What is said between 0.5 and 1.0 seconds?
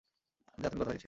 যা তুমি কথা দিয়েছিলে।